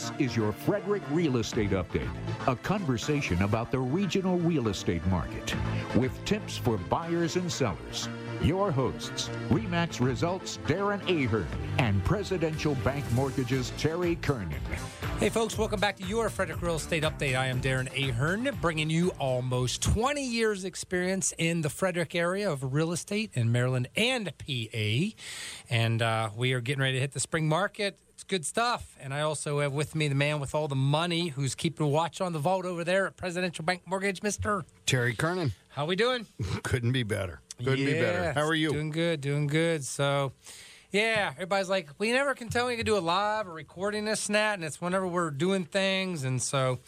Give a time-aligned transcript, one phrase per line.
[0.00, 2.08] This is your Frederick Real Estate Update,
[2.46, 5.54] a conversation about the regional real estate market
[5.94, 8.08] with tips for buyers and sellers.
[8.40, 14.54] Your hosts, REMAX Results Darren Ahern and Presidential Bank Mortgages Terry Kernan.
[15.18, 17.38] Hey, folks, welcome back to your Frederick Real Estate Update.
[17.38, 22.72] I am Darren Ahern, bringing you almost 20 years' experience in the Frederick area of
[22.72, 25.14] real estate in Maryland and PA.
[25.68, 27.98] And uh, we are getting ready to hit the spring market.
[28.20, 28.98] It's good stuff.
[29.00, 32.20] And I also have with me the man with all the money who's keeping watch
[32.20, 34.64] on the vault over there at Presidential Bank Mortgage, Mr.
[34.84, 35.52] Terry Kernan.
[35.70, 36.26] How are we doing?
[36.62, 37.40] Couldn't be better.
[37.56, 38.34] Couldn't be better.
[38.34, 38.72] How are you?
[38.72, 39.84] Doing good, doing good.
[39.86, 40.32] So,
[40.92, 44.04] yeah, everybody's like, we never can tell when you can do a live or recording
[44.04, 46.22] this and that, and it's whenever we're doing things.
[46.24, 46.78] And so,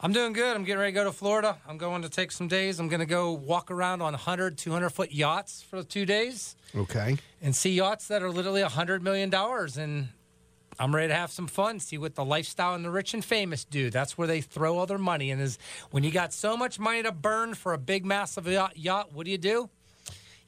[0.00, 0.54] I'm doing good.
[0.54, 1.56] I'm getting ready to go to Florida.
[1.66, 2.78] I'm going to take some days.
[2.78, 7.16] I'm going to go walk around on 100, 200 foot yachts for two days Okay.
[7.40, 9.32] and see yachts that are literally $100 million.
[9.78, 10.08] And
[10.78, 13.64] I'm ready to have some fun, see what the lifestyle and the rich and famous
[13.64, 13.90] do.
[13.90, 15.30] That's where they throw all their money.
[15.30, 15.58] And is
[15.90, 19.24] when you got so much money to burn for a big, massive yacht, yacht what
[19.24, 19.70] do you do?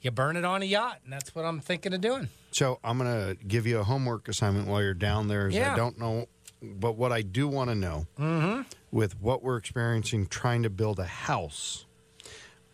[0.01, 2.29] You burn it on a yacht, and that's what I'm thinking of doing.
[2.53, 5.49] So I'm going to give you a homework assignment while you're down there.
[5.49, 5.73] Yeah.
[5.73, 6.27] I don't know,
[6.63, 8.63] but what I do want to know Mm-hmm.
[8.93, 11.87] with what we're experiencing trying to build a house,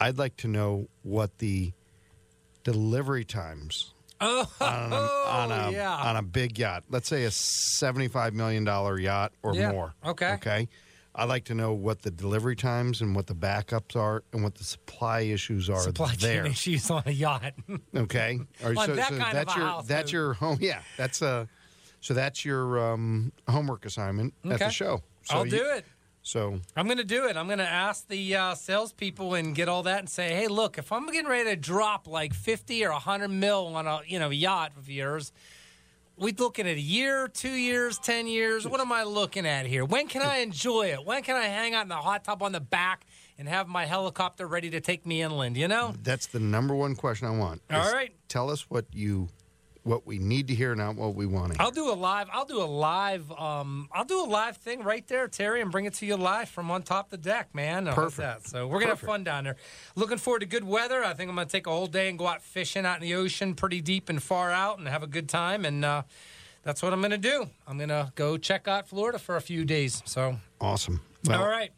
[0.00, 1.72] I'd like to know what the
[2.64, 5.94] delivery times Oh, on a, on a, yeah.
[5.96, 9.72] on a big yacht, let's say a $75 million yacht or Yeah.
[9.72, 9.94] more.
[10.04, 10.32] Okay.
[10.34, 10.68] Okay.
[11.14, 14.54] I'd like to know what the delivery times and what the backups are and what
[14.54, 16.44] the supply issues are Supply there.
[16.44, 17.52] chain issues on a yacht.
[17.94, 18.40] Okay.
[18.62, 20.16] All right, On that kind of that's a your house, that's though.
[20.18, 20.58] your home.
[20.60, 21.44] Yeah, that's uh
[22.00, 24.64] So that's your um, homework assignment at Okay.
[24.66, 25.02] the show.
[25.24, 25.84] So I'll do it.
[26.22, 27.36] So I'm going to do it.
[27.36, 30.78] I'm going to ask the uh, salespeople and get all that and say, hey, look,
[30.78, 34.30] if I'm getting ready to drop like 50 or 100 mil on a you know
[34.30, 35.32] yacht of yours,
[36.16, 38.66] we looking at a year, two years, 10 years.
[38.66, 39.84] What am I looking at here?
[39.84, 41.04] When can I enjoy it?
[41.04, 43.04] When can I hang out in the hot tub on the back
[43.38, 45.56] and have my helicopter ready to take me inland?
[45.56, 45.94] You know?
[46.02, 47.62] that's the number one question I want.
[47.70, 48.14] All right.
[48.28, 49.28] Tell us what you
[49.84, 51.64] what we need to hear, not what we want to hear.
[51.64, 52.28] I'll do a live.
[52.32, 53.30] I'll do a live.
[53.32, 56.48] Um, I'll do a live thing right there, Terry, and bring it to you live
[56.48, 57.86] from on top of the deck, man.
[57.86, 58.16] How's Perfect.
[58.44, 58.46] that?
[58.48, 59.56] So we're gonna have fun down there.
[59.96, 61.04] Looking forward to good weather.
[61.04, 63.14] I think I'm gonna take a whole day and go out fishing out in the
[63.14, 65.64] ocean, pretty deep and far out, and have a good time.
[65.64, 66.02] And uh,
[66.62, 67.48] that's what I'm gonna do.
[67.66, 70.02] I'm gonna go check out Florida for a few days.
[70.04, 71.00] So Awesome.
[71.26, 71.70] Well, all right.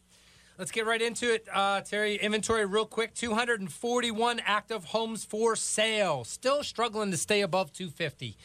[0.57, 2.15] Let's get right into it, uh, Terry.
[2.15, 6.23] Inventory, real quick 241 active homes for sale.
[6.23, 8.37] Still struggling to stay above 250.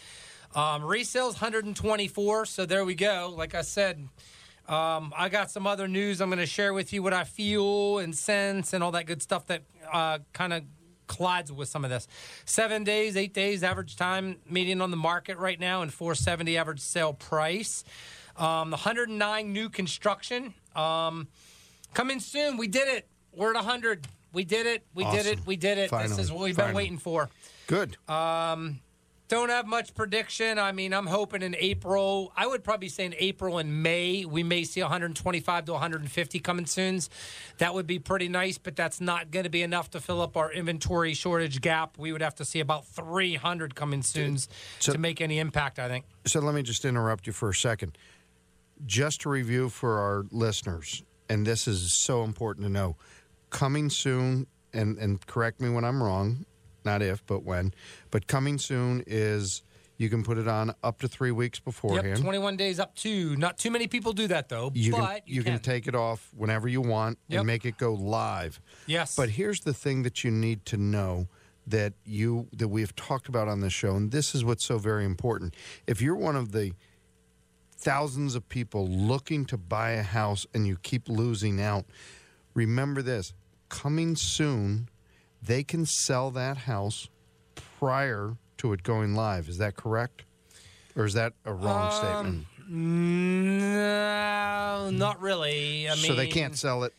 [0.52, 2.46] Um, resales 124.
[2.46, 3.32] So there we go.
[3.36, 4.08] Like I said,
[4.66, 6.20] um, I got some other news.
[6.20, 9.22] I'm going to share with you what I feel and sense and all that good
[9.22, 10.64] stuff that uh, kind of
[11.06, 12.08] collides with some of this.
[12.44, 16.80] Seven days, eight days average time median on the market right now, and 470 average
[16.80, 17.84] sale price.
[18.36, 20.54] Um, 109 new construction.
[20.74, 21.28] Um,
[21.94, 22.56] coming soon.
[22.56, 23.06] We did it.
[23.34, 24.06] We're at 100.
[24.32, 24.84] We did it.
[24.94, 25.40] We did it.
[25.46, 25.90] We did it.
[25.90, 27.28] this is what we've been waiting for.
[27.66, 27.96] good.
[28.08, 28.80] Um,
[29.28, 30.58] don't have much prediction.
[30.58, 32.32] I mean, I'm hoping in April.
[32.36, 36.66] I would probably say in April and May we may see 125 to 150 coming
[36.66, 36.98] soon.
[37.58, 40.36] That would be pretty nice, but that's not going to be enough to fill up
[40.36, 41.96] our inventory shortage gap.
[41.96, 44.36] We would have to see about 300 coming soon
[44.80, 45.78] So- to make any impact.
[45.78, 46.06] I think.
[46.26, 47.96] so let me just interrupt you for a second.
[48.84, 52.96] Just to review for our listeners, and this is so important to know.
[53.48, 56.44] Coming soon, and, and correct me when I'm wrong,
[56.84, 57.72] not if, but when,
[58.10, 59.62] but coming soon is
[59.96, 62.08] you can put it on up to three weeks beforehand.
[62.08, 63.36] Yep, 21 days up to.
[63.36, 65.58] Not too many people do that though, you can but you, can.
[65.60, 67.40] take it off whenever you want Yep.
[67.40, 68.60] and make it go live.
[68.86, 69.14] Yes.
[69.14, 71.28] But here's the thing that you need to know
[71.66, 75.04] that you that we've talked about on the show, and this is what's so very
[75.04, 75.54] important.
[75.86, 76.72] If you're one of the
[77.80, 81.84] thousands of people looking to buy a house and you keep losing out,
[82.54, 83.32] remember this:
[83.68, 84.88] coming soon,
[85.42, 87.08] they can sell that house
[87.78, 89.48] prior to it going live.
[89.48, 90.24] Is that correct?
[90.96, 92.46] Or is that a wrong Um, statement?
[93.80, 95.88] No, not really.
[95.88, 96.92] I mean, so they can't sell it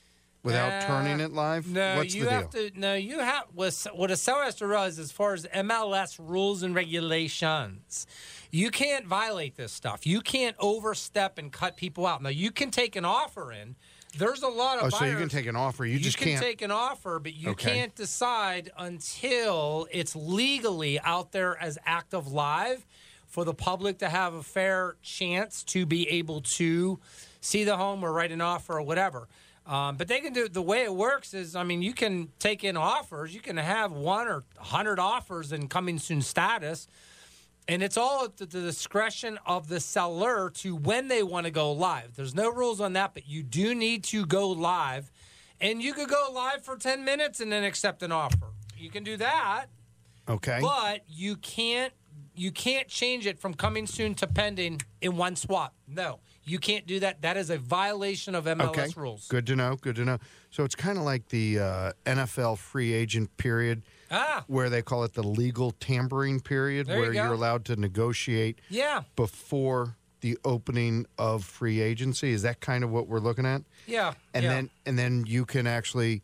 [0.43, 1.67] without Uh, turning it live.
[1.67, 2.69] No, What's you the have deal?
[2.71, 2.79] to.
[2.79, 3.45] No, you have.
[3.53, 8.07] What what a seller has to realize as far as MLS rules and regulations,
[8.51, 10.05] you can't violate this stuff.
[10.05, 12.21] You can't overstep and cut people out.
[12.21, 13.75] Now you can take an offer in.
[14.17, 15.85] There's a lot of Oh, so you can take an offer.
[15.85, 16.41] You, just can can't.
[16.41, 17.75] take an offer, but you Okay.
[17.75, 22.85] can't decide until it's legally out there as active live
[23.27, 26.99] for the public to have a fair chance to be able to
[27.39, 29.29] see the home or write an offer or whatever.
[29.65, 32.65] Um, but they can do the way it works is, I mean, you can take
[32.65, 33.33] in offers.
[33.33, 36.87] You can have one or hundred offers in coming soon status
[37.71, 41.71] And it's all at the discretion of the seller to when they want to go
[41.71, 42.17] live.
[42.17, 45.09] There's no rules on that, but you do need to go live.
[45.61, 48.47] And you could go live for 10 minutes and then accept an offer.
[48.77, 49.67] You can do that,
[50.27, 50.59] Okay.
[50.61, 51.93] but you can't
[52.35, 55.73] you can't change it from coming soon to pending in one swap.
[55.87, 56.19] No.
[56.43, 57.21] You can't do that.
[57.21, 58.87] That is a violation of MLS okay.
[58.95, 59.27] rules.
[59.27, 59.75] Good to know.
[59.79, 60.17] Good to know.
[60.49, 63.83] So it's kind of like the uh, NFL free agent period.
[64.09, 64.43] Ah.
[64.47, 67.21] Where they call it the legal tampering period, There you where go.
[67.21, 69.03] are allowed to negotiate Yeah.
[69.15, 72.31] before the opening of free agency.
[72.31, 73.63] Is that kind of what we're looking at?
[73.87, 74.13] Yeah.
[74.33, 74.49] And yeah.
[74.49, 76.21] then and then you can actually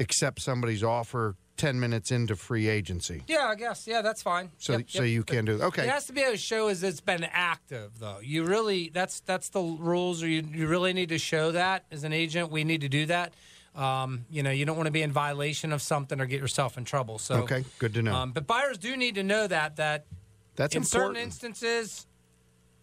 [0.00, 3.22] accept somebody's offer ten minutes into free agency.
[3.26, 3.86] Yeah, I guess.
[3.86, 4.50] Yeah, that's fine.
[4.58, 5.12] So Yep, so yep.
[5.12, 5.82] you can do okay.
[5.84, 8.18] It has to be able to show as it's been active, though.
[8.22, 12.04] You really that's that's the rules, or you, you really need to show that as
[12.04, 12.50] an agent.
[12.50, 13.32] We need to do that.
[13.74, 16.78] Um, you know, you don't want to be in violation of something or get yourself
[16.78, 17.18] in trouble.
[17.18, 18.14] So Okay, good to know.
[18.14, 20.06] Um, but buyers do need to know that that
[20.54, 21.16] That's in important.
[21.16, 22.06] certain instances,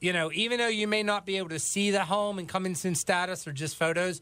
[0.01, 2.65] you know, even though you may not be able to see the home and come
[2.65, 4.19] in soon status or just photos,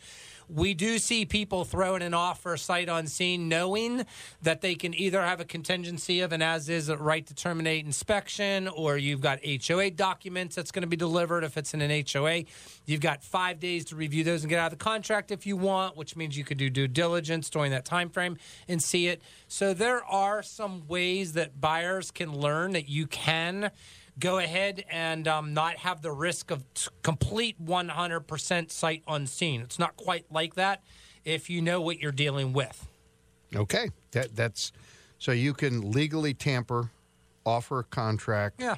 [0.50, 4.06] we do see people throwing an offer sight unseen, knowing
[4.42, 8.68] that they can either have a contingency of an as is right to terminate inspection,
[8.68, 12.44] or you've got HOA documents that's going to be delivered if it's in an HOA.
[12.86, 15.56] You've got five days to review those and get out of the contract if you
[15.56, 18.38] want, which means you could do due diligence during that time frame
[18.68, 19.22] and see it.
[19.48, 23.72] So there are some ways that buyers can learn that you can
[24.20, 29.62] go ahead and um, not have the risk of t- complete 100% sight unseen.
[29.62, 30.82] It's not quite like that
[31.26, 32.88] if you know what you're dealing with.
[33.56, 34.72] Okay, that that's
[35.18, 36.92] so you can legally tamper,
[37.46, 38.76] offer a contract, Yeah.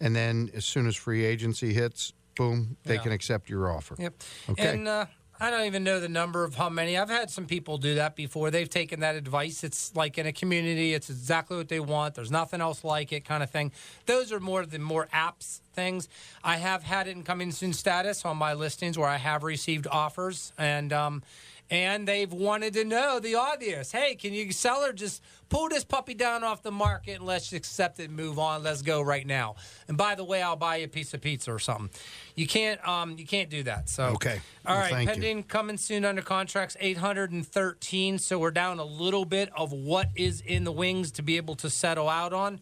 [0.00, 3.02] and then as soon as free agency hits, boom, they Yeah.
[3.02, 3.96] can accept your offer.
[3.98, 4.14] Yep.
[4.50, 4.74] Okay.
[4.74, 5.06] And uh,
[5.42, 6.96] I don't even know the number of how many.
[6.96, 8.52] I've had some people do that before.
[8.52, 9.64] They've taken that advice.
[9.64, 12.14] It's like in a community, it's exactly what they want.
[12.14, 13.72] There's nothing else like it, kind of thing.
[14.06, 16.08] Those are more the more apps things.
[16.44, 19.88] I have had it in coming soon status on my listings where I have received
[19.90, 20.92] offers and.
[20.92, 21.22] Um,
[21.70, 23.92] and they've wanted to know the obvious.
[23.92, 28.00] Hey, can you seller just pull this puppy down off the market and let's accept
[28.00, 28.62] it and move on.
[28.62, 29.56] Let's go right now.
[29.88, 31.90] And by the way, I'll buy you a piece of pizza or something.
[32.34, 33.88] You can't um you can't do that.
[33.88, 34.40] So Okay.
[34.66, 35.14] All Well, right, thank you.
[35.14, 38.18] pending coming soon under contracts 813.
[38.18, 41.54] So we're down a little bit of what is in the wings to be able
[41.56, 42.60] to settle out on.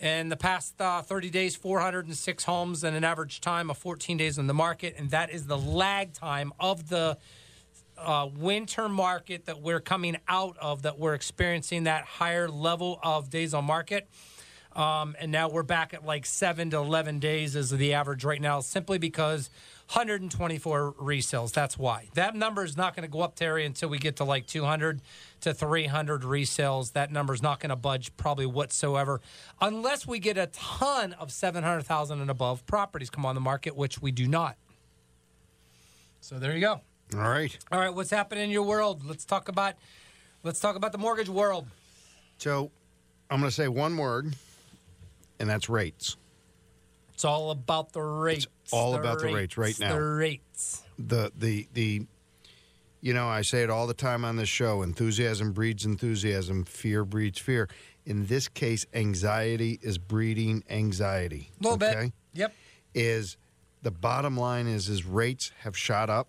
[0.00, 4.38] In the past uh, 30 days, 406 homes and an average time of 14 days
[4.38, 7.18] on the market, and that is the lag time of the
[8.02, 13.30] uh, winter market that we're coming out of, that we're experiencing that higher level of
[13.30, 14.08] days on market.
[14.74, 18.40] Um, and now we're back at like seven to 11 days is the average right
[18.40, 19.50] now, simply because
[19.92, 21.52] 124 resales.
[21.52, 22.08] That's why.
[22.14, 25.02] That number is not going to go up, Terry, until we get to like 200
[25.40, 26.92] to 300 resales.
[26.92, 29.20] That number is not going to budge probably whatsoever
[29.60, 34.00] unless we get a ton of 700,000 and above properties come on the market, which
[34.00, 34.56] we do not.
[36.20, 36.80] So there you go.
[37.14, 37.56] All right.
[37.72, 39.04] All right, what's happening in your world?
[39.04, 39.74] Let's talk about
[40.42, 41.66] let's talk about the mortgage world.
[42.38, 42.70] So
[43.30, 44.34] I'm going to say one word,
[45.38, 46.16] and that's rates.
[47.14, 48.46] It's all about the rates.
[48.72, 49.94] all about the rates right now.
[49.94, 50.82] The rates.
[50.98, 52.06] The the the
[53.02, 57.04] you know, I say it all the time on this show, enthusiasm breeds enthusiasm, fear
[57.04, 57.68] breeds fear.
[58.06, 61.50] In this case, anxiety is breeding anxiety.
[61.60, 62.04] A little okay?
[62.04, 62.12] bit.
[62.32, 62.54] Yep.
[62.94, 63.36] is
[63.82, 66.28] the bottom line is is rates have shot up.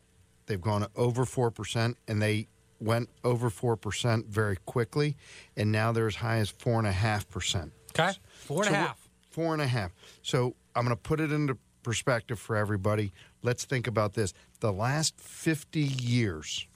[0.51, 2.50] They've gone over four percent, and they
[2.81, 5.15] went over four percent very quickly,
[5.55, 7.72] and now they're as high as four and a half percent.
[7.98, 8.12] Okay.
[8.34, 8.88] Four and a So half.
[8.88, 8.98] we're-
[9.29, 9.93] Four and a half.
[10.24, 13.13] So I'm going to put it into perspective for everybody.
[13.43, 14.34] Let's think about this.
[14.60, 16.67] The last 50 years,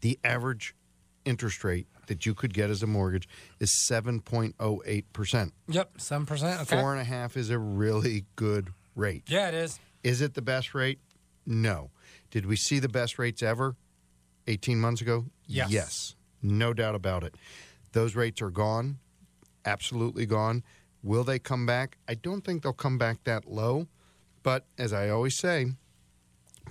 [0.00, 0.74] the average
[1.26, 3.28] interest rate that you could get as a mortgage
[3.60, 5.52] is 7.08 percent.
[5.68, 5.90] Yep.
[6.00, 6.62] Seven percent.
[6.62, 6.80] Okay.
[6.80, 9.24] Four and a half is a really good rate.
[9.26, 9.78] Yeah, it is.
[10.02, 10.98] Is it the best rate?
[11.44, 11.90] No.
[12.30, 13.76] Did we see the best rates ever
[14.46, 15.26] 18 months ago?
[15.46, 15.70] Yes.
[15.70, 16.14] Yes.
[16.42, 17.34] No doubt about it.
[17.92, 18.98] Those rates are gone.
[19.64, 20.62] Absolutely gone.
[21.02, 21.96] Will they come back?
[22.08, 23.88] I don't think they'll come back that low.
[24.42, 25.72] But as I always say,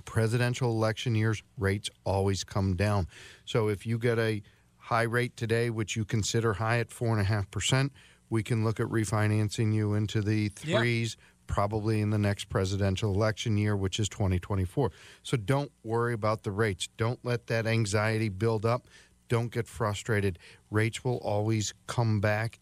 [0.04, 3.08] presidential election years, rates always come down.
[3.44, 4.42] So if you get a
[4.76, 7.90] high rate today, which you consider high at 4.5%,
[8.30, 11.16] we can look at refinancing you into the Yeah.
[11.48, 14.92] Probably in the next presidential election year, which is 2024.
[15.24, 16.88] So don't worry about the rates.
[16.96, 18.86] Don't let that anxiety build up.
[19.28, 20.38] Don't get frustrated.
[20.70, 22.60] Rates will always come back,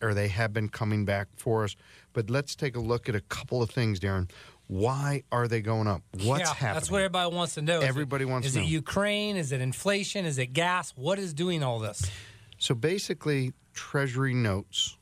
[0.00, 1.74] or they have been coming back for us.
[2.12, 4.30] But let's take a look at a couple of things, Darren.
[4.68, 6.02] Why are they going up?
[6.24, 6.74] What's yeah, happening?
[6.74, 7.78] That's what everybody wants to know.
[7.78, 8.66] Is it- Everybody wants is to it.
[8.66, 9.36] Ukraine?
[9.36, 10.24] Is it inflation?
[10.24, 10.92] Is it gas?
[10.96, 12.10] What is doing all this?
[12.58, 14.96] So basically, Treasury notes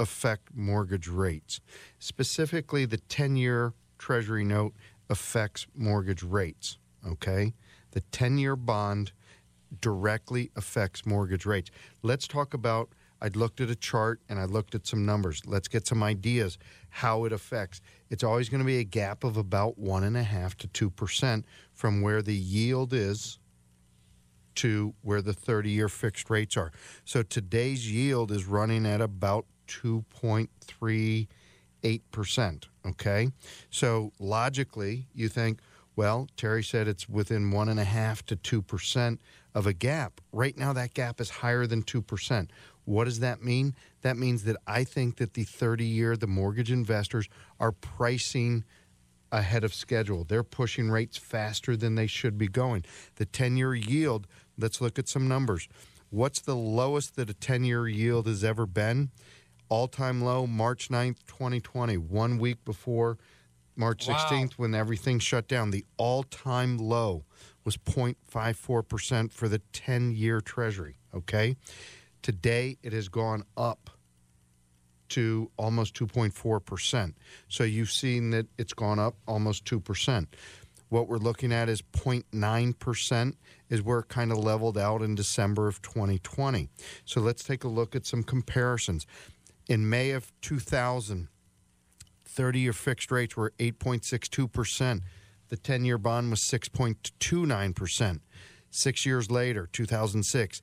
[0.00, 1.60] affect mortgage rates.
[1.98, 4.74] Specifically, the 10 year Treasury note
[5.10, 6.78] affects mortgage rates.
[7.06, 7.52] Okay?
[7.92, 9.12] The 10 year bond
[9.80, 11.70] directly affects mortgage rates.
[12.02, 12.88] Let's talk about.
[13.22, 15.42] I looked at a chart and I looked at some numbers.
[15.44, 16.56] Let's get some ideas
[16.88, 17.82] how it affects.
[18.08, 20.88] It's always going to be a gap of about one and a half to two
[20.88, 23.38] percent from where the yield is
[24.56, 26.72] to where the 30 year fixed rates are.
[27.04, 32.64] So today's yield is running at about 2.38%.
[32.86, 33.28] Okay.
[33.70, 35.60] So logically, you think,
[35.96, 39.18] well, Terry said it's within one and a half to 2%
[39.54, 40.20] of a gap.
[40.32, 42.48] Right now, that gap is higher than 2%.
[42.84, 43.74] What does that mean?
[44.02, 48.64] That means that I think that the 30 year, the mortgage investors are pricing
[49.30, 50.24] ahead of schedule.
[50.24, 52.84] They're pushing rates faster than they should be going.
[53.16, 54.26] The 10 year yield,
[54.58, 55.68] let's look at some numbers.
[56.10, 59.10] What's the lowest that a 10 year yield has ever been?
[59.70, 63.16] All time low, March 9th, 2020, one week before
[63.76, 65.70] March 16th when everything shut down.
[65.70, 67.24] The all time low
[67.64, 70.96] was 0.54% for the 10 year Treasury.
[71.14, 71.56] Okay.
[72.20, 73.90] Today it has gone up
[75.10, 77.14] to almost 2.4%.
[77.48, 80.26] So you've seen that it's gone up almost 2%.
[80.88, 83.34] What we're looking at is 0.9%
[83.68, 86.68] is where it kind of leveled out in December of 2020.
[87.04, 89.06] So let's take a look at some comparisons.
[89.70, 91.28] In May of 2000,
[92.24, 95.02] 30 year fixed rates were 8.62%.
[95.48, 98.20] The 10 year bond was 6.29%.
[98.72, 100.60] Six years later, 2006,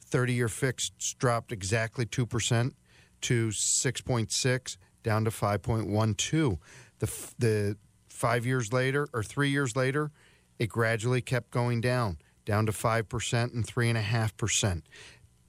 [0.00, 2.72] 30 year fixed dropped exactly 2%
[3.20, 6.58] to 6.6 down to 5.12.
[7.00, 7.76] The the
[8.08, 10.10] 5 years later or 3 years later,
[10.58, 14.82] it gradually kept going down, down to 5% and 3.5%.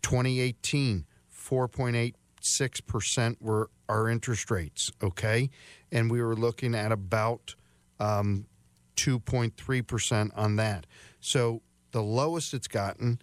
[0.01, 1.05] 2018,
[2.41, 5.49] 4.86% were our interest rates, okay?
[5.91, 7.55] And we were looking at about
[7.99, 8.45] um,
[8.97, 10.85] 2.3% on that.
[11.19, 13.19] So the lowest it's gotten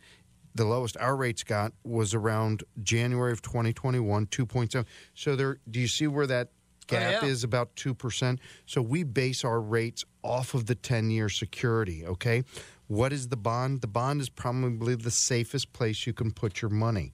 [0.57, 4.85] the lowest our rates got was around January of 2021, 2.7.
[5.15, 6.49] So there, do you see where that
[6.87, 7.33] gap oh, yeah.
[7.33, 8.39] is about 2%?
[8.65, 12.43] So we base our rates off of the 10 year security, okay?
[12.89, 13.81] What is the bond?
[13.81, 17.13] The bond is probably the safest place you can put your money,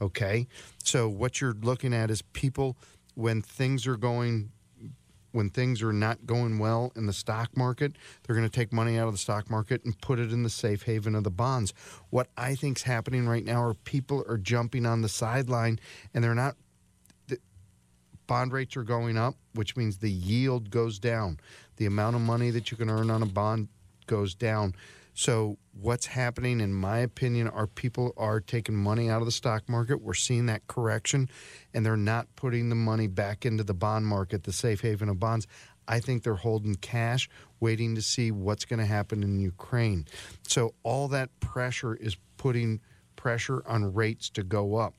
[0.00, 0.46] okay?
[0.82, 2.76] So what you're looking at is people,
[3.14, 4.50] when things are going
[5.32, 8.98] when things are not going well in the stock market, they're going to take money
[8.98, 11.74] out of the stock market and put it in the safe haven of the bonds.
[12.10, 15.78] What I think is happening right now are people are jumping on the sideline
[16.14, 16.56] and they're not.
[17.26, 17.38] The
[18.26, 21.38] bond rates are going up, which means the yield goes down.
[21.76, 23.68] The amount of money that you can earn on a bond
[24.06, 24.74] goes down.
[25.18, 29.68] So what's happening, in my opinion, are people are taking money out of the stock
[29.68, 30.00] market.
[30.00, 31.28] We're seeing that correction,
[31.74, 35.18] and they're not putting the money back into the bond market, the safe haven of
[35.18, 35.48] bonds.
[35.88, 40.06] I think they're holding cash, waiting to see what's going to happen in Ukraine.
[40.46, 42.80] So all that pressure is putting
[43.16, 44.94] pressure on rates to go up.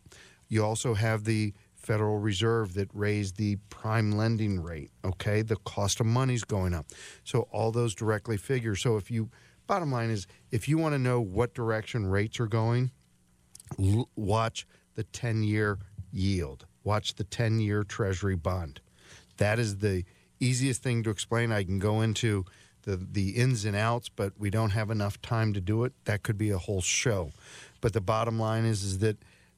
[0.49, 4.91] You also have the Federal Reserve that raised the prime lending rate.
[5.05, 6.87] Okay, the cost of money's going up.
[7.23, 8.75] So all those directly figure.
[8.75, 9.29] So if you
[9.69, 12.89] bottom line is if you want to know what direction rates are going,
[13.79, 15.77] l- watch the 10 year
[16.11, 18.81] yield, watch the 10 year Treasury bond.
[19.37, 20.03] That is the
[20.39, 21.51] easiest thing to explain.
[21.51, 22.45] I can go into
[22.81, 25.93] the, the ins and outs, but we don't have enough time to do it.
[26.05, 27.29] That could be a whole show.
[27.79, 29.17] But the bottom line is, is that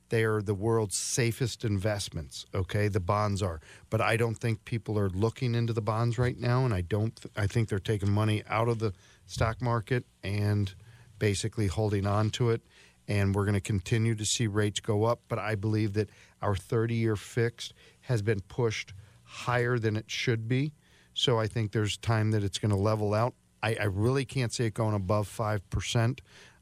[0.10, 2.46] they are the world's safest investments.
[2.54, 6.38] Okay, the bonds are, but I don't think people are looking into the bonds right
[6.38, 7.16] now, and I don't.
[7.16, 8.92] Th- I think they're taking money out of the
[9.32, 10.74] stock market and
[11.20, 12.62] basically holding on to it.
[13.08, 15.22] And we're going to continue to see rates go up.
[15.28, 16.10] But I believe that
[16.42, 20.74] our 30 year fixed has been pushed higher than it should be.
[21.14, 23.34] So I think there's time that it's going to level out.
[23.64, 26.20] I, I really can't see it going above 5%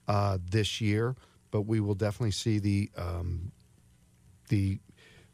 [0.07, 1.15] uh, this year,
[1.51, 3.51] but we will definitely see the, um,
[4.49, 4.79] the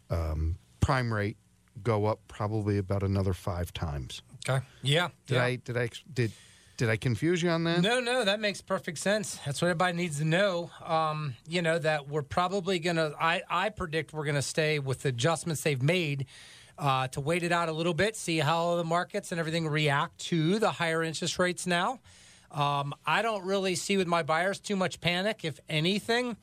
[0.09, 1.37] um, prime rate
[1.81, 4.21] go up probably about another five times.
[4.47, 4.63] Okay.
[4.81, 5.09] Yeah.
[5.27, 5.43] Did yeah.
[5.43, 6.31] I did I did
[6.77, 7.81] did I confuse you on that?
[7.81, 9.39] No, no, that makes perfect sense.
[9.45, 10.71] That's what everybody needs to know.
[10.83, 13.13] Um, you know that we're probably gonna.
[13.19, 16.25] I I predict we're gonna stay with the adjustments they've made.
[16.77, 20.17] Uh, to wait it out a little bit, see how the markets and everything react
[20.19, 22.01] to the higher interest rates now.
[22.51, 25.45] Um, I don't really see with my buyers too much panic.
[25.45, 26.35] If anything,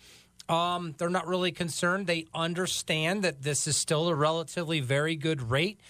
[0.48, 2.06] um, they're not really concerned.
[2.06, 5.80] They understand that this is still a relatively very good rate.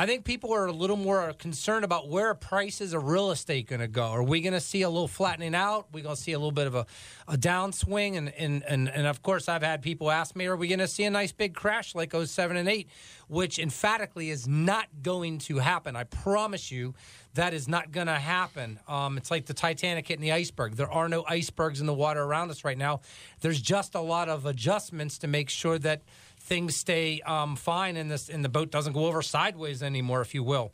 [0.00, 3.80] I think people are a little more concerned about where prices of real estate going
[3.80, 4.04] to go.
[4.04, 5.88] Are we going to see a little flattening out?
[5.92, 6.86] we going to see a little bit of a,
[7.26, 8.16] a downswing?
[8.16, 10.86] And, and, and, and of course, I've had people ask me, are we going to
[10.86, 12.88] see a nice big crash like 07 and 8?
[13.26, 15.96] Which emphatically is not going to happen.
[15.96, 16.94] I promise you
[17.34, 18.78] that is not going to happen.
[18.86, 20.76] Um, it's like the Titanic hitting the iceberg.
[20.76, 23.00] There are no icebergs in the water around us right now.
[23.40, 26.02] There's just a lot of adjustments to make sure that–
[26.48, 30.34] things stay um, fine and this and the boat doesn't go over sideways anymore, if
[30.34, 30.72] you will.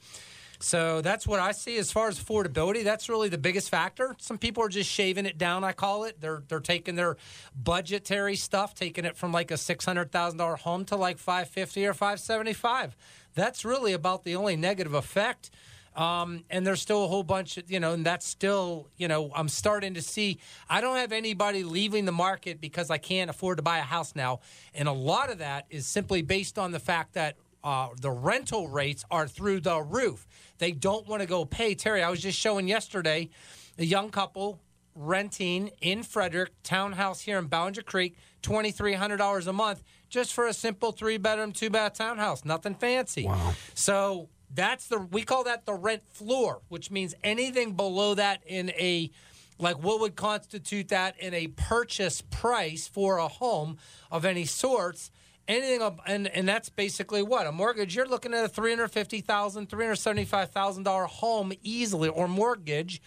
[0.61, 2.85] So that's what I see as far as affordability.
[2.85, 4.17] That's really the biggest factor.
[4.19, 5.65] Some people are just shaving it down.
[5.65, 6.21] I call it.
[6.21, 7.17] They're they're taking their
[7.55, 11.49] budgetary stuff, taking it from like a six hundred thousand dollar home to like five
[11.49, 12.97] fifty or five seventy five.
[13.35, 15.51] That's really about the only negative effect.
[15.97, 19.31] Um, and there's still a whole bunch, of, you know, and that's still, you know,
[19.35, 20.39] I'm starting to see.
[20.69, 24.17] I don't have anybody leaving the market because I can't afford to buy a house
[24.17, 24.41] now,
[24.75, 28.69] and a lot of that is simply based on the fact that uh, the rental
[28.69, 30.27] rates are through the roof.
[30.59, 31.75] They don't want to go pay.
[31.75, 33.31] Terry, I was just showing yesterday
[33.79, 34.61] a young couple
[34.97, 40.33] renting in Frederick townhouse here in Ballenger Creek, twenty three hundred dollars a month just
[40.33, 42.45] for a simple three bedroom, two bath townhouse.
[42.45, 43.25] Nothing fancy.
[43.25, 43.55] Wow.
[43.75, 48.71] So that's the we call that the rent floor, which means anything below that in
[48.71, 49.11] a
[49.59, 53.79] like what would constitute that in a purchase price for a home
[54.11, 55.11] of any sorts
[55.47, 61.53] anything and and that's basically what a mortgage you're looking at a $350,000 $375,000 home
[61.63, 63.01] easily or mortgage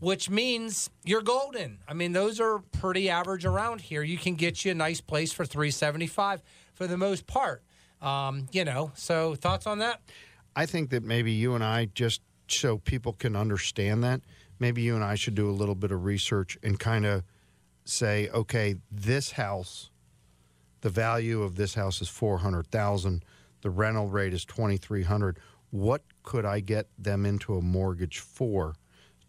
[0.00, 1.78] which means you're golden.
[1.88, 4.02] I mean those are pretty average around here.
[4.02, 6.42] You can get you a nice place for 375
[6.74, 7.62] for the most part.
[8.02, 10.02] Um, you know, so thoughts on that?
[10.56, 14.20] I think that maybe you and I, just so people can understand that,
[14.58, 17.24] maybe you and I should do a little bit of research and kind of
[17.84, 19.90] say, okay, this house,
[20.80, 23.24] the value of this house is four hundred thousand.
[23.62, 25.38] The rental rate is twenty three hundred.
[25.70, 28.74] What could I get them into a mortgage for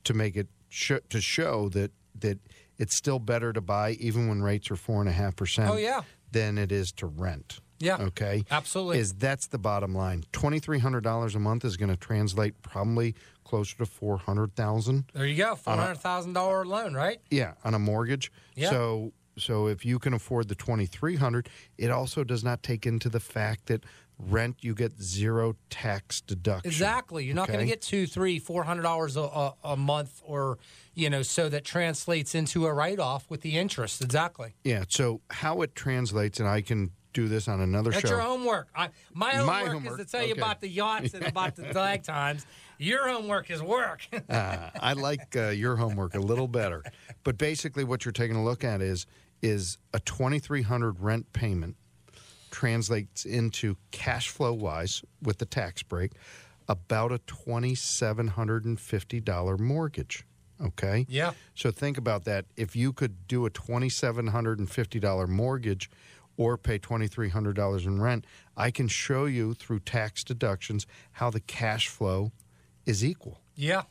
[0.04, 2.40] to make it sh- to show that that
[2.78, 5.72] it's still better to buy even when rates are four and a half percent?
[5.72, 7.62] Oh yeah, than it is to rent.
[7.80, 7.98] Yeah.
[7.98, 8.44] Okay.
[8.50, 9.00] Absolutely.
[9.00, 10.24] Is that's the bottom line.
[10.32, 14.56] Twenty three hundred dollars a month is going to translate probably closer to four hundred
[14.56, 15.06] thousand.
[15.14, 15.56] There you go.
[15.56, 17.20] Four hundred thousand dollar loan, right?
[17.30, 18.32] Yeah, on a mortgage.
[18.56, 18.70] Yeah.
[18.70, 22.86] So so if you can afford the twenty three hundred, it also does not take
[22.86, 23.84] into the fact that
[24.18, 26.70] rent you get zero tax deduction.
[26.70, 27.26] Exactly.
[27.26, 27.54] You're not okay?
[27.54, 30.58] going to get two, three, four hundred dollars a, a month, or
[30.94, 34.02] you know, so that translates into a write off with the interest.
[34.02, 34.54] Exactly.
[34.64, 34.86] Yeah.
[34.88, 38.10] So how it translates, and I can do this on another That's show.
[38.10, 38.68] That's your homework.
[38.76, 41.64] I, my homework, My homework, is to tell you about the yachts and about the
[41.74, 42.46] lag times.
[42.78, 44.08] Your homework is work.
[44.30, 46.84] uh, I like uh, your homework a little better,
[47.24, 49.08] but basically, what you're taking a look at is
[49.42, 51.76] is a 2,300 rent payment
[52.52, 56.14] translates into cash flow wise with the tax break
[56.68, 60.26] about a $2,750 mortgage.
[60.62, 61.06] Okay.
[61.10, 61.34] yeah.
[61.54, 62.46] So think about that.
[62.56, 65.90] If you could do a $2,750 mortgage
[66.38, 68.26] or pay $2,300 in rent,
[68.58, 72.32] I can show you through tax deductions how the cash flow
[72.86, 73.42] is equal.
[73.56, 73.84] Yeah.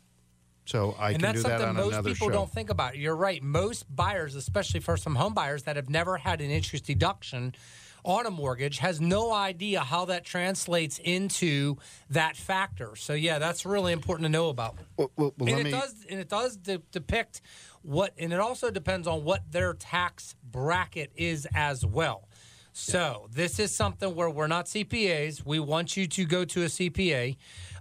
[0.66, 2.96] So I and can that's do that something on most people don't think about.
[2.96, 3.42] You're right.
[3.42, 7.54] Most buyers, especially first time home buyers that have never had an interest deduction
[8.02, 11.76] on a mortgage, has no idea how that translates into
[12.11, 12.96] that factor.
[12.96, 14.76] So yeah, that's really important to know about.
[14.96, 17.40] Well, well, well, and it me, does and it does de- depict
[17.83, 22.28] what and it also depends on what their tax bracket is as well.
[22.76, 25.46] So this is something where we're not CPAs.
[25.46, 27.37] We want you to go to a CPA,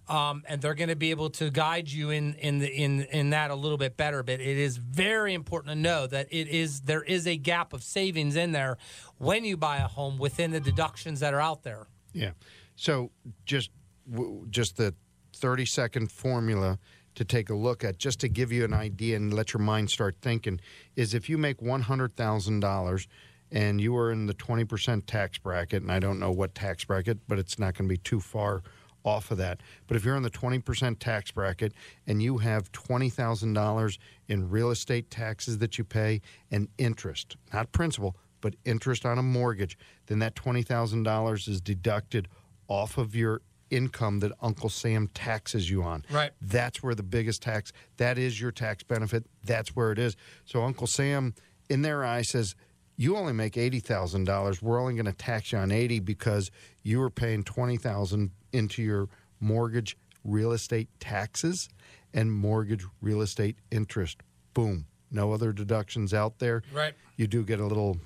[0.08, 3.32] um, and they're going to be able to guide you in in the, in in
[3.32, 4.21] that a little bit better.
[4.21, 7.82] But it is very important to know that it is there is a gap of
[7.82, 8.77] savings in there
[9.17, 11.88] when you buy a home within the deductions that are out there.
[12.13, 12.32] yeah.
[12.75, 13.10] So
[13.45, 13.71] just
[14.12, 14.93] w- just the
[15.36, 16.77] thirty second formula
[17.15, 19.89] to take a look at, just to give you an idea and let your mind
[19.89, 20.60] start thinking,
[20.95, 23.08] is if you make one hundred thousand dollars
[23.54, 26.84] and you are in the twenty percent tax bracket, and I don't know what tax
[26.84, 28.63] bracket, but it's not going to be too far
[29.06, 29.62] off of that.
[29.88, 31.74] But if you're in the 20% tax bracket
[32.08, 33.98] and you have $20,000
[34.30, 39.24] in real estate taxes that you pay and interest, not principal, but interest on a
[39.24, 42.28] mortgage, then that $20,000 is deducted
[42.68, 46.06] off of your income that Uncle Sam taxes you on.
[46.10, 46.32] Right.
[46.42, 49.26] That's where the biggest tax, that is your tax benefit.
[49.44, 50.16] That's where it is.
[50.46, 51.34] So Uncle Sam,
[51.70, 52.56] in their eye, says,
[52.95, 54.62] you only make eighty thousand dollars.
[54.62, 56.51] We're only going to tax you on eighty because
[56.84, 61.69] you were paying twenty thousand into your mortgage real estate taxes
[62.13, 64.21] and mortgage real estate interest.
[64.53, 64.86] Boom.
[65.12, 66.63] No other deductions out there.
[66.73, 66.93] Right.
[67.17, 67.97] You do get a little,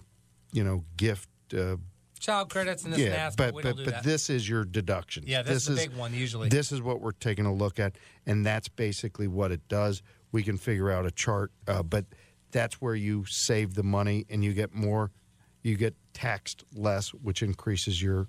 [0.51, 1.77] you know, gift uh,
[2.19, 4.03] child credits and this and that, but but do but that.
[4.03, 5.23] this is your deduction.
[5.27, 6.49] Yeah, this is the big one usually.
[6.49, 10.01] This is what we're taking a look at, and that's basically what it does.
[10.31, 12.05] We can figure out a chart, uh, but
[12.51, 15.11] that's where you save the money and you get more.
[15.63, 18.27] You get taxed less, which increases your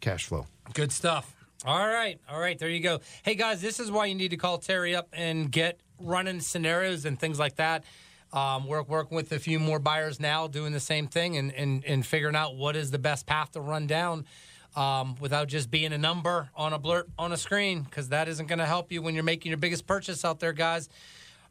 [0.00, 0.46] cash flow.
[0.74, 1.34] Good stuff.
[1.64, 2.20] All right.
[2.28, 2.58] All right.
[2.58, 3.00] There you go.
[3.22, 7.04] Hey, guys, this is why you need to call Terry up and get running scenarios
[7.04, 7.84] and things like that.
[8.32, 11.84] Um, we're working with a few more buyers now doing the same thing and, and,
[11.84, 14.26] and figuring out what is the best path to run down
[14.74, 18.46] um, without just being a number on a blurt on a screen because that isn't
[18.46, 20.88] going to help you when you're making your biggest purchase out there, guys.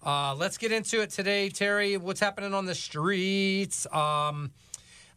[0.04, 1.98] Uh, let's get into it today, Terry.
[1.98, 3.88] What's happening on the streets?
[3.92, 4.52] Um,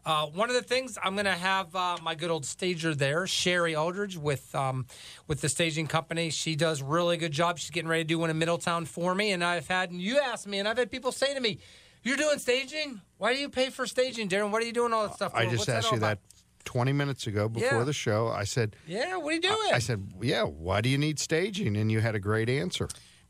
[0.06, 3.26] uh, one of the things I'm going to have uh, my good old stager there,
[3.26, 4.86] Sherry Aldridge, with um,
[5.26, 6.30] with the staging company.
[6.30, 7.58] She does really good job.
[7.58, 10.18] She's getting ready to do one in Middletown for me, and I've had and you
[10.18, 11.58] asked me, and I've had people say to me,
[12.02, 13.02] "You're doing staging?
[13.18, 14.50] Why do you pay for staging, Darren?
[14.50, 16.20] What are you doing all that stuff?" I just What's asked all you that
[16.64, 17.84] 20 minutes ago before Yeah.
[17.84, 18.28] the show.
[18.28, 19.56] I said, Yeah, what are you doing?
[19.72, 20.42] I said, yeah.
[20.42, 21.78] Why do you need staging?
[21.78, 22.88] And you had a great answer.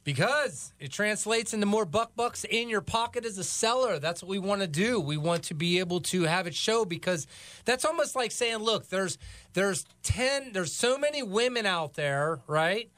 [0.09, 3.99] Because it translates into more buck bucks in your pocket as a seller.
[3.99, 4.99] That's what we want to do.
[4.99, 7.27] We want to be able to have it show because
[7.67, 9.19] that's almost like saying, look, there's
[9.53, 12.91] there's 10 there's so many women out there, right?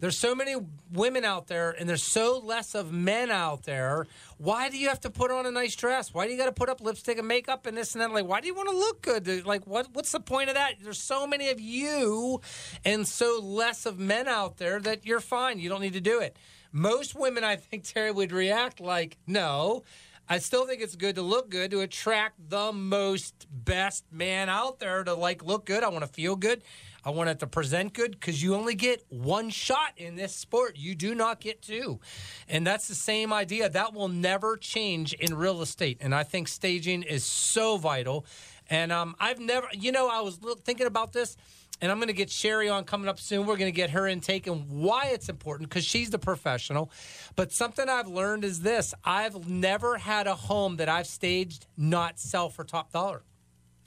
[0.00, 0.56] There's so many
[0.92, 4.06] women out there and there's so less of men out there.
[4.38, 6.12] Why do you have to put on a nice dress?
[6.12, 8.10] Why do you got to put up lipstick and makeup and this and that?
[8.10, 9.46] Like, why do you want to look good?
[9.46, 10.76] Like, what what's the point of that?
[10.82, 12.40] There's so many of you
[12.84, 15.58] and so less of men out there that you're fine.
[15.58, 16.36] You don't need to do it.
[16.72, 19.84] Most women, I think, Terry, would react like, no.
[20.32, 24.78] I still think it's good to look good to attract the most best man out
[24.78, 25.82] there to like look good.
[25.82, 26.62] I want to feel good.
[27.04, 30.76] I want it to present good because you only get one shot in this sport.
[30.76, 32.00] You do not get two.
[32.48, 33.68] And that's the same idea.
[33.68, 35.98] That will never change in real estate.
[36.00, 38.26] And I think staging is so vital.
[38.68, 41.36] And um, I've never, you know, I was thinking about this
[41.80, 43.46] and I'm going to get Sherry on coming up soon.
[43.46, 46.90] We're going to get her intake and why it's important because she's the professional.
[47.36, 52.18] But something I've learned is this I've never had a home that I've staged not
[52.18, 53.22] sell for top dollar.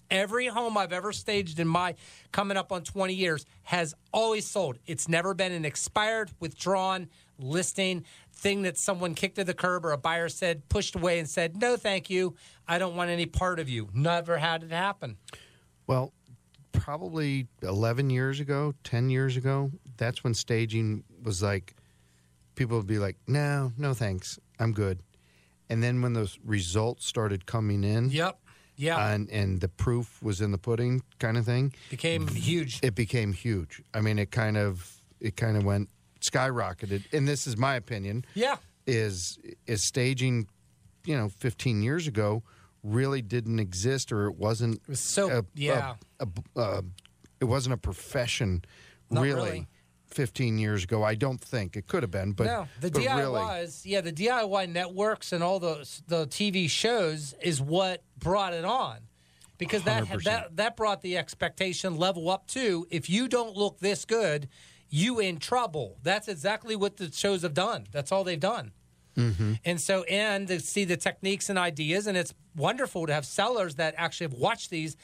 [0.09, 1.95] Every home I've ever staged in my
[2.31, 4.77] coming up on 20 years has always sold.
[4.85, 9.91] It's never been an expired, withdrawn listing thing that someone kicked to the curb or
[9.91, 12.35] a buyer said, pushed away and said, no, thank you.
[12.67, 13.89] I don't want any part of you.
[13.93, 15.17] Never had it happen.
[15.87, 16.13] Well,
[16.71, 21.75] probably 11 years ago, 10 years ago, that's when staging was like,
[22.55, 24.99] people would be like, no, no thanks, I'm good.
[25.69, 28.37] And then when those results started coming in, Yep.
[28.75, 29.13] Yeah.
[29.13, 32.79] and, and the proof was in the pudding kind of thing, Became huge.
[32.81, 33.81] it became huge.
[33.93, 35.89] I mean, it kind of, it kind of went
[36.21, 37.03] skyrocketed.
[37.13, 38.25] And this is my opinion.
[38.33, 38.57] Yeah.
[38.87, 40.47] is is staging,
[41.05, 42.43] you know, 15 years ago
[42.83, 45.95] really didn't exist or it wasn't it was so- a- yeah.
[46.19, 46.83] a- a-
[47.39, 48.63] it wasn't a profession
[49.09, 49.67] really, really.
[50.13, 51.03] 15 years ago.
[51.03, 54.13] I don't think it could have been, but no, the but DIYs, really, yeah, the
[54.13, 58.99] DIY networks and all those the TV shows is what brought it on.
[59.57, 60.23] Because that 100%.
[60.23, 64.49] that that brought the expectation level up to if you don't look this good,
[64.89, 65.97] you in trouble.
[66.03, 67.87] That's exactly what the shows have done.
[67.91, 68.71] That's all they've done.
[69.17, 69.53] Mm-hmm.
[69.65, 73.75] And so, and to see the techniques and ideas, and it's wonderful to have sellers
[73.75, 74.95] that actually have watched these,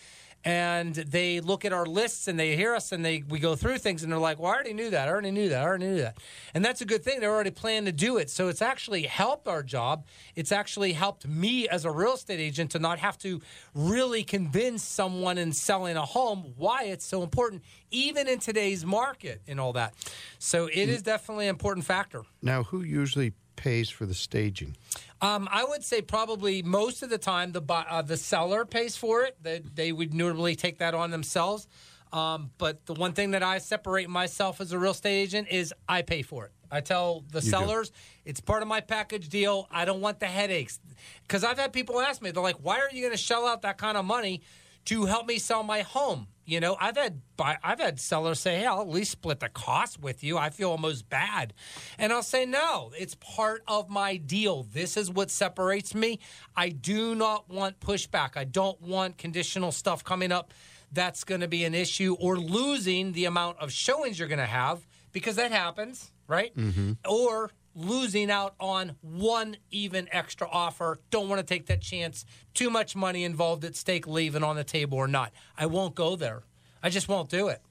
[0.45, 3.77] and they look at our lists and they hear us and they we go through
[3.77, 5.07] things and they're like, "Well, I already knew that.
[5.07, 5.61] I already knew that.
[5.61, 6.17] I already knew that."
[6.53, 7.19] And that's a good thing.
[7.19, 10.05] They're already planning to do it, so it's actually helped our job.
[10.35, 13.41] It's actually helped me as a real estate agent to not have to
[13.73, 19.41] really convince someone in selling a home why it's so important, even in today's market
[19.47, 19.93] and all that.
[20.37, 20.89] So it mm.
[20.89, 22.23] is definitely an important factor.
[22.41, 24.75] now who usually pays for the staging?
[25.21, 29.23] Um, I would say probably most of the time the uh, the seller pays for
[29.23, 29.35] it.
[29.43, 31.67] They, they would normally take that on themselves.
[32.13, 35.73] Um, but the one thing that I separate myself as a real estate agent is
[35.87, 36.51] I pay for it.
[36.71, 37.47] I tell the do.
[37.47, 37.91] sellers
[38.25, 39.67] it's part of my package deal.
[39.69, 40.79] I don't want the headaches
[41.23, 43.63] because I've had people ask me, they're like, "Why are you going to shell out
[43.63, 44.41] that kind of money
[44.89, 48.59] to help me sell my home?" You know, I've had buy- I've had sellers say,
[48.59, 51.53] "Hey, I'll at least split the cost with you." I feel almost bad,
[51.97, 54.63] and I'll say, "No, it's part of my deal.
[54.63, 56.19] This is what separates me.
[56.55, 58.31] I do not want pushback.
[58.35, 60.53] I don't want conditional stuff coming up
[60.91, 64.45] that's going to be an issue or losing the amount of showings you're going to
[64.45, 66.55] have because that happens, right?
[66.55, 66.93] Mm-hmm.
[67.07, 70.99] Or losing out on one even extra offer.
[71.09, 72.25] Don't want to take that chance.
[72.53, 75.31] Too much money involved at stake, leaving on the table or not.
[75.57, 76.43] I won't go there.
[76.83, 77.61] I just won't do it.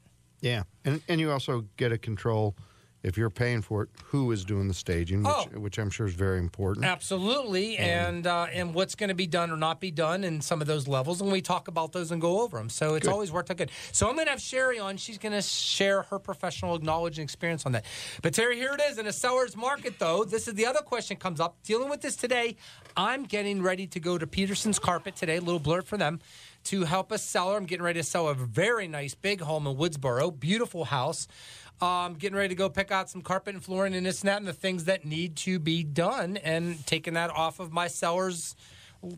[0.41, 2.55] Yeah, and and you also get to control
[3.03, 5.45] if you're paying for it, who is doing the staging, which, Oh.
[5.61, 6.85] which I'm sure is very important.
[6.87, 10.61] Absolutely, and uh, and what's going to be done or not be done in some
[10.61, 12.69] of those levels, and we talk about those and go over them.
[12.69, 13.13] So it's Good.
[13.13, 13.71] always worked out good.
[13.93, 14.97] So I'm going to have Sherry on.
[14.97, 17.85] She's going to share her professional knowledge and experience on that.
[18.23, 20.25] But Terry, here it is in a seller's market, though.
[20.25, 21.57] This is the other question comes up.
[21.63, 22.57] Dealing with this today,
[22.97, 25.37] I'm getting ready to go to Peterson's Carpet today.
[25.37, 26.21] A little blurb for them.
[26.65, 29.77] To help a seller, I'm getting ready to sell a very nice big home in
[29.77, 31.27] Woodsboro, beautiful house.
[31.81, 34.39] Um, getting ready to go pick out some carpet and flooring and this and that
[34.39, 38.55] and the things that need to be done and taking that off of my seller's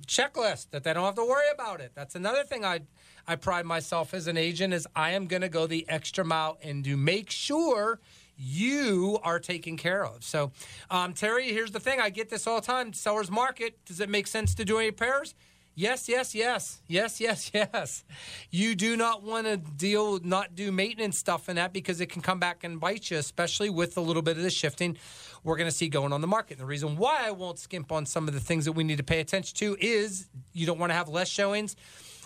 [0.06, 1.92] checklist that they don't have to worry about it.
[1.94, 2.80] That's another thing I
[3.26, 6.58] I pride myself as an agent is I am going to go the extra mile
[6.62, 8.00] and to make sure
[8.36, 10.24] you are taken care of.
[10.24, 10.52] So,
[10.90, 12.92] um, Terry, here's the thing: I get this all the time.
[12.92, 13.84] Sellers market.
[13.84, 15.34] Does it make sense to do any repairs?
[15.80, 18.04] Yes, yes, yes, yes, yes, yes.
[18.50, 22.20] You do not want to deal, not do maintenance stuff in that because it can
[22.20, 24.98] come back and bite you, especially with a little bit of the shifting
[25.42, 26.58] we're going to see going on the market.
[26.58, 28.98] And the reason why I won't skimp on some of the things that we need
[28.98, 31.76] to pay attention to is you don't want to have less showings.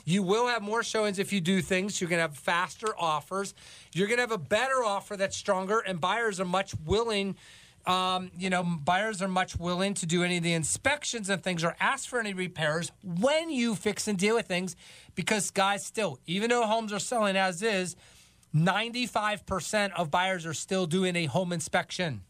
[0.04, 2.00] You will have more showings if you do things.
[2.00, 3.54] You're going to have faster offers.
[3.92, 7.36] You're going to have a better offer that's stronger, and buyers are much willing
[7.86, 11.62] um, you know, buyers are much willing to do any of the inspections and things
[11.62, 14.74] or ask for any repairs when you fix and deal with things
[15.14, 17.94] because, guys, still, even though homes are selling as is,
[18.54, 22.22] 95% of buyers are still doing a home inspection.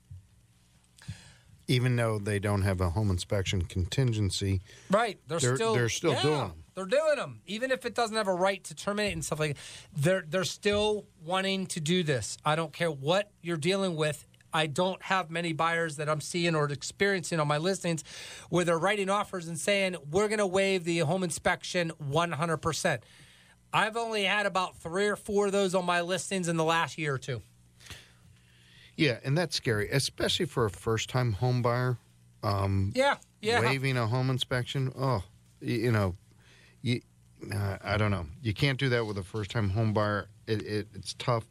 [1.67, 5.19] Even though they don't have a home inspection contingency, Right.
[5.29, 6.53] They're, They're- still they're still yeah, doing 'em.
[6.75, 7.41] They're doing them.
[7.47, 9.63] Even if it doesn't have a right to terminate and stuff like that,
[9.97, 12.37] they're they're still wanting to do this.
[12.45, 14.27] I don't care what you're dealing with.
[14.55, 18.05] I don't have many buyers that I'm seeing or experiencing on my listings
[18.51, 23.01] where they're writing offers and saying, we're going to waive the home inspection 100%.
[23.73, 26.97] I've only had about three or four of those on my listings in the last
[26.97, 27.43] year or two.
[28.97, 31.99] yeah, and that's scary, especially for a first-time home buyer.
[32.45, 33.17] Um, Yeah.
[33.43, 33.61] Yeah.
[33.61, 34.93] waiving a home inspection.
[34.97, 35.25] Oh,
[35.61, 36.15] y- you know,
[36.81, 37.01] you,
[37.53, 38.27] uh, I don't know.
[38.41, 40.29] You can't do that with a first-time home buyer.
[40.47, 41.45] It, it, it's tough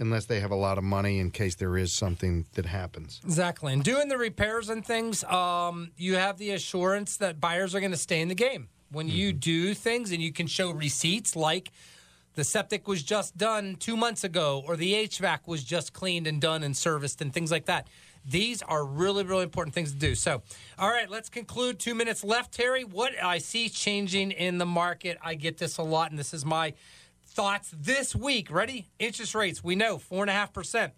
[0.00, 3.20] unless they have a lot of money in case there is something that happens.
[3.24, 3.72] Exactly.
[3.72, 7.92] And doing the repairs and things, um, you have the assurance that buyers are going
[7.92, 8.68] to stay in the game.
[8.90, 11.70] When you do things and you can show receipts like
[12.34, 16.40] the septic was just done two months ago or the HVAC was just cleaned and
[16.40, 17.86] done and serviced and things like that.
[18.24, 20.14] These are really, really important things to do.
[20.14, 20.42] So,
[20.78, 21.78] all right, let's conclude.
[21.78, 22.84] Two minutes left, Terry.
[22.84, 26.44] What I see changing in the market, I get this a lot, and this is
[26.44, 26.74] my
[27.30, 28.50] thoughts this week.
[28.50, 28.88] Ready?
[28.98, 29.62] Interest rates.
[29.62, 30.92] We know four and a half percent.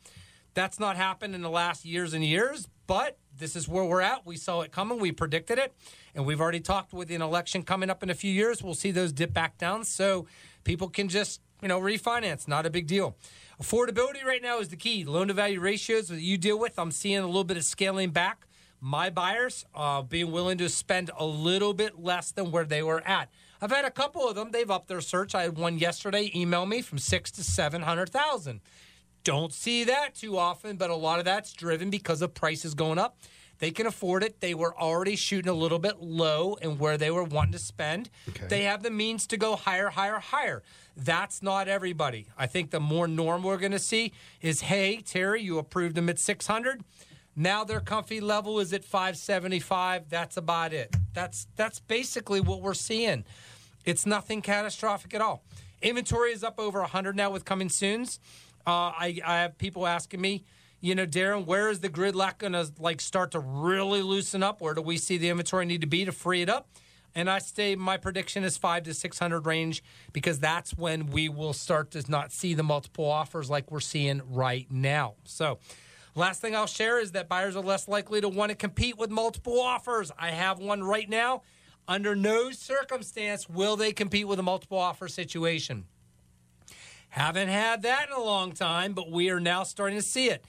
[0.54, 4.26] That's not happened in the last years and years, but this is where we're at.
[4.26, 4.98] We saw it coming.
[4.98, 5.74] We predicted it.
[6.14, 8.62] And we've already talked with an election coming up in a few years.
[8.62, 10.26] We'll see those dip back down so
[10.64, 12.46] people can just, you know, refinance.
[12.48, 13.16] Not a big deal.
[13.62, 15.04] Affordability right now is the key.
[15.04, 18.10] Loan to value ratios that you deal with, I'm seeing a little bit of scaling
[18.10, 18.46] back.
[18.80, 23.00] My buyers uh, being willing to spend a little bit less than where they were
[23.06, 23.30] at.
[23.62, 24.50] I've had a couple of them.
[24.50, 25.36] They've upped their search.
[25.36, 28.60] I had one yesterday email me from six to seven hundred thousand.
[29.22, 32.98] Don't see that too often, but a lot of that's driven because of prices going
[32.98, 33.18] up.
[33.60, 34.40] They can afford it.
[34.40, 38.10] They were already shooting a little bit low in where they were wanting to spend.
[38.30, 38.48] Okay.
[38.48, 40.64] They have the means to go higher, higher, higher.
[40.96, 42.26] That's not everybody.
[42.36, 46.08] I think the more norm we're going to see is, hey, Terry, you approved them
[46.08, 46.82] at 600.
[47.36, 50.08] Now their comfy level is at 575.
[50.08, 50.94] That's about it.
[51.14, 53.24] That's that's basically what we're seeing.
[53.84, 55.42] It's nothing catastrophic at all.
[55.80, 58.20] Inventory is up over 100 now with coming soons.
[58.66, 60.44] Uh, I, I have people asking me,
[60.80, 64.60] you know, Darren, where is the gridlock going to like start to really loosen up?
[64.60, 66.68] Where do we see the inventory need to be to free it up?
[67.14, 71.52] And I say my prediction is five to 600 range because that's when we will
[71.52, 75.14] start to not see the multiple offers like we're seeing right now.
[75.24, 75.58] So,
[76.14, 79.10] last thing I'll share is that buyers are less likely to want to compete with
[79.10, 80.10] multiple offers.
[80.18, 81.42] I have one right now.
[81.88, 85.84] Under no circumstance will they compete with a multiple offer situation.
[87.10, 90.44] Haven't had that in a long time, but we are now starting to see it.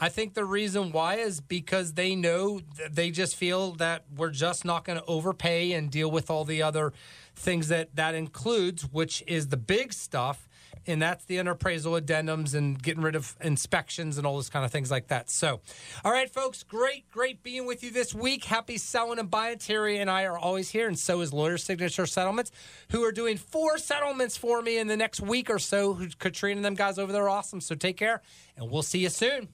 [0.00, 4.64] I think the reason why is because they know they just feel that we're just
[4.64, 6.92] not going to overpay and deal with all the other
[7.36, 10.48] things that that includes, which is the big stuff,
[10.86, 14.70] and that's the underappraisal addendums and getting rid of inspections and all those kind of
[14.70, 15.30] things like that.
[15.30, 15.60] So,
[16.04, 18.44] all right, folks, great, great being with you this week.
[18.44, 19.58] Happy selling and buying.
[19.58, 22.50] Terry and I are always here, and so is Lawyer Signature Settlements,
[22.90, 25.98] who are doing four settlements for me in the next week or so.
[26.18, 27.60] Katrina and them guys over there are awesome.
[27.60, 28.22] So take care,
[28.56, 29.48] and we'll see you soon.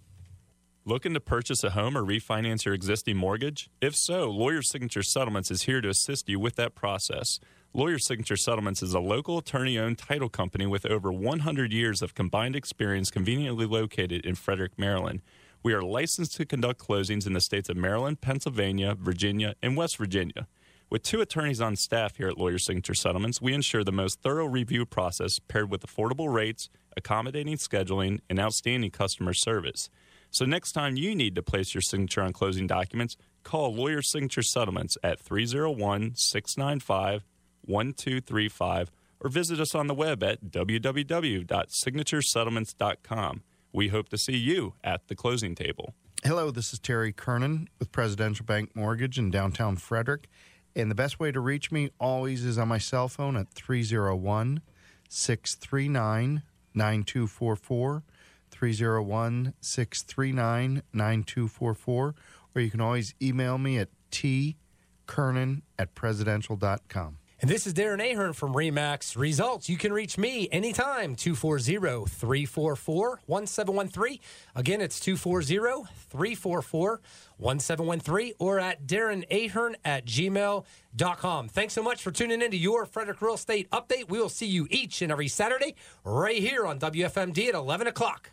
[0.85, 3.69] Looking to purchase a home or refinance your existing mortgage?
[3.83, 7.41] If so, Lawyer Signature Settlements is here to assist you with that process.
[7.75, 12.15] Lawyer Signature Settlements is a local attorney owned title company with over 100 years of
[12.15, 15.21] combined experience conveniently located in Frederick, Maryland.
[15.63, 19.99] We are licensed to conduct closings in the states of Maryland, Pennsylvania, Virginia, and West
[19.99, 20.49] Virginia.
[20.89, 24.47] With two attorneys on staff here at Lawyer Signature Settlements, we ensure the most thorough
[24.47, 29.91] review process paired with affordable rates, accommodating scheduling, and outstanding customer service.
[30.31, 34.43] So next time you need to place your signature on closing documents, call Lawyer Signature
[34.43, 37.27] Settlements at 301 695
[37.69, 43.43] 1235 or visit us on the web at www.signaturesettlements.com.
[43.73, 45.95] We hope to see you at the closing table.
[46.25, 50.29] Hello, this is Terry Kernan with Presidential Bank Mortgage in downtown Frederick.
[50.75, 54.63] And the best way to reach me always is on my cell phone at 301
[55.09, 56.43] 639
[56.75, 58.03] 9244.
[58.51, 62.15] 301 639 9244.
[62.55, 67.18] Or you can always email me at tkernan at presidential.com.
[67.41, 69.69] And this is Darren Ahern from RE/MAX Results.
[69.69, 74.19] You can reach me anytime, 240 344 1713.
[74.57, 77.01] Again, it's 240 344
[77.37, 81.49] 1713 or at Darren Ahern at gmail.com.
[81.49, 84.09] Thanks so much for tuning in to your Frederick Real Estate Update.
[84.09, 88.33] We will see you each and every Saturday right here on WFMD at 11 o'clock.